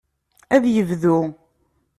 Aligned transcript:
Ad 0.55 0.63
yebdu. 0.73 1.19